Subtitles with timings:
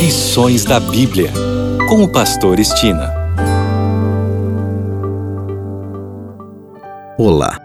[0.00, 1.30] Lições da Bíblia,
[1.86, 3.12] com o Pastor Estina.
[7.18, 7.58] Olá,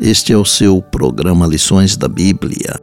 [0.00, 2.80] este é o seu programa Lições da Bíblia.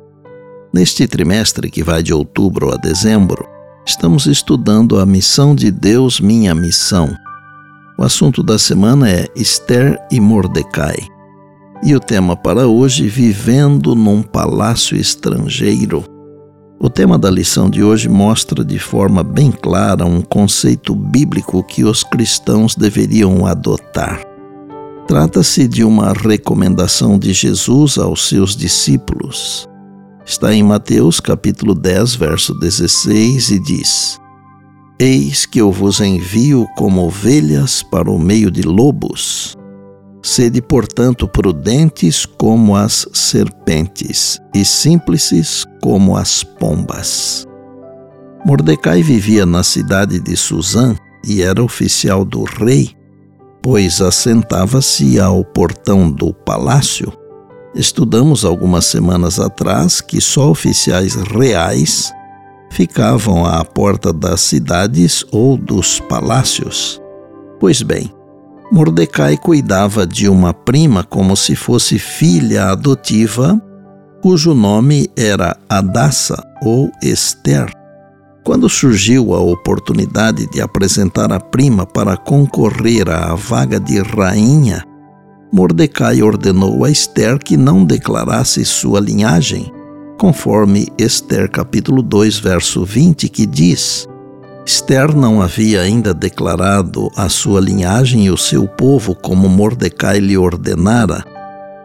[0.71, 3.43] Neste trimestre que vai de outubro a dezembro,
[3.88, 7.11] estamos estudando a missão de Deus, minha missão.
[7.97, 10.99] O assunto da semana é Esther e Mordecai.
[11.83, 16.20] E o tema para hoje, Vivendo num Palácio Estrangeiro.
[16.84, 21.84] O tema da lição de hoje mostra de forma bem clara um conceito bíblico que
[21.84, 24.20] os cristãos deveriam adotar.
[25.07, 29.70] Trata-se de uma recomendação de Jesus aos seus discípulos.
[30.26, 34.20] Está em Mateus capítulo 10, verso 16 e diz:
[34.98, 39.55] Eis que eu vos envio como ovelhas para o meio de lobos.
[40.31, 47.45] Sede, portanto, prudentes como as serpentes e simples como as pombas.
[48.45, 50.96] Mordecai vivia na cidade de Suzã
[51.27, 52.96] e era oficial do rei,
[53.62, 57.12] pois assentava-se ao portão do palácio.
[57.76, 62.09] Estudamos algumas semanas atrás que só oficiais reais
[62.71, 67.02] ficavam à porta das cidades ou dos palácios.
[67.59, 68.09] Pois bem,
[68.72, 73.62] Mordecai cuidava de uma prima como se fosse filha adotiva,
[74.22, 77.69] cujo nome era Adassa ou Esther.
[78.46, 84.86] Quando surgiu a oportunidade de apresentar a prima para concorrer à vaga de rainha,
[85.52, 89.69] Mordecai ordenou a Esther que não declarasse sua linhagem,
[90.18, 94.08] conforme Esther capítulo 2, verso 20, que diz:
[94.74, 100.38] Esther não havia ainda declarado a sua linhagem e o seu povo como Mordecai lhe
[100.38, 101.25] ordenara,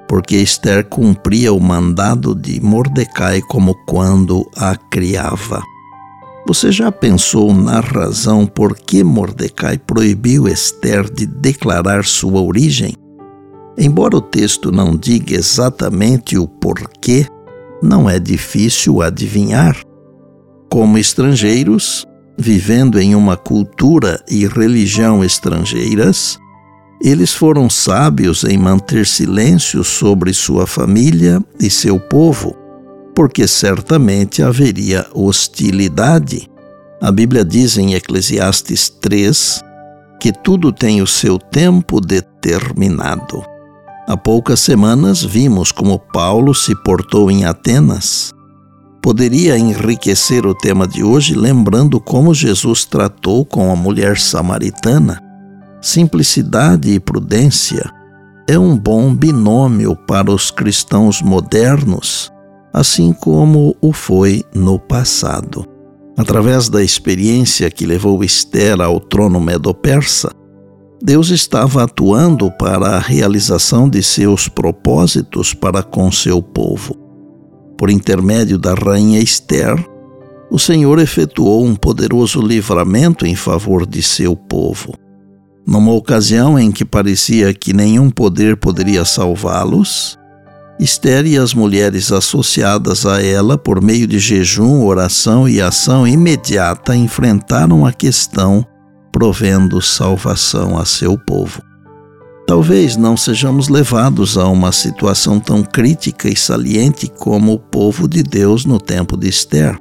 [0.07, 5.61] porque Esther cumpria o mandado de Mordecai como quando a criava.
[6.47, 12.95] Você já pensou na razão por que Mordecai proibiu Esther de declarar sua origem?
[13.77, 17.27] Embora o texto não diga exatamente o porquê,
[17.83, 19.77] não é difícil adivinhar.
[20.71, 22.07] Como estrangeiros,
[22.39, 26.39] vivendo em uma cultura e religião estrangeiras,
[27.03, 32.57] eles foram sábios em manter silêncio sobre sua família e seu povo,
[33.15, 36.51] porque certamente haveria hostilidade.
[37.01, 39.63] A Bíblia diz em Eclesiastes 3
[40.21, 43.43] que tudo tem o seu tempo determinado.
[44.09, 48.36] Há poucas semanas vimos como Paulo se portou em Atenas
[49.07, 55.23] poderia enriquecer o tema de hoje lembrando como Jesus tratou com a mulher samaritana.
[55.81, 57.89] Simplicidade e prudência
[58.49, 62.33] é um bom binômio para os cristãos modernos,
[62.73, 65.65] assim como o foi no passado.
[66.19, 70.33] Através da experiência que levou Esther ao trono medo-persa,
[71.01, 77.06] Deus estava atuando para a realização de seus propósitos para com seu povo
[77.77, 79.77] por intermédio da rainha Esther,
[80.51, 84.95] o Senhor efetuou um poderoso livramento em favor de seu povo.
[85.67, 90.17] Numa ocasião em que parecia que nenhum poder poderia salvá-los,
[90.79, 96.95] Esther e as mulheres associadas a ela, por meio de jejum, oração e ação imediata,
[96.95, 98.65] enfrentaram a questão,
[99.11, 101.63] provendo salvação a seu povo.
[102.47, 108.23] Talvez não sejamos levados a uma situação tão crítica e saliente como o povo de
[108.23, 109.77] Deus no tempo de Esther.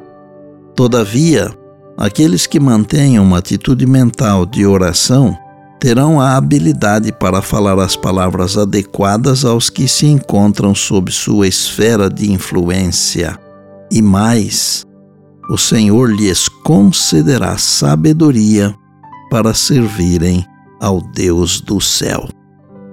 [0.76, 1.56] Todavia,
[1.96, 5.38] aqueles que mantêm uma atitude mental de oração
[5.80, 12.10] terão a habilidade para falar as palavras adequadas aos que se encontram sob sua esfera
[12.10, 13.38] de influência.
[13.92, 14.84] E mais,
[15.52, 18.74] o Senhor lhes concederá sabedoria
[19.30, 20.44] para servirem
[20.82, 22.28] ao Deus do céu